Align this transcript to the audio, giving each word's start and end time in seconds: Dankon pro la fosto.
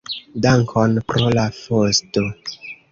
Dankon 0.45 0.95
pro 1.13 1.29
la 1.39 1.47
fosto. 1.61 2.27